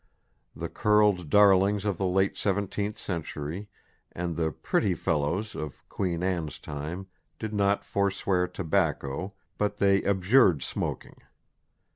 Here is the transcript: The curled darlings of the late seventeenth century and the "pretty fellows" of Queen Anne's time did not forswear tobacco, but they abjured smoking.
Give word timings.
The 0.55 0.67
curled 0.67 1.29
darlings 1.29 1.85
of 1.85 1.99
the 1.99 2.07
late 2.07 2.35
seventeenth 2.35 2.97
century 2.97 3.67
and 4.13 4.35
the 4.35 4.51
"pretty 4.51 4.95
fellows" 4.95 5.53
of 5.55 5.87
Queen 5.89 6.23
Anne's 6.23 6.57
time 6.57 7.05
did 7.37 7.53
not 7.53 7.85
forswear 7.85 8.47
tobacco, 8.47 9.35
but 9.59 9.77
they 9.77 10.03
abjured 10.03 10.63
smoking. 10.63 11.21